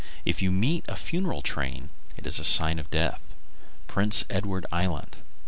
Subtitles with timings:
[0.25, 3.21] If you meet a funeral train, it is a sign of death.
[3.87, 5.17] _Prince Edward Island.